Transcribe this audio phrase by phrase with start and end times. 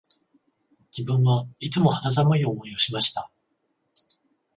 [0.91, 3.29] 自分はいつも肌寒い思いをしました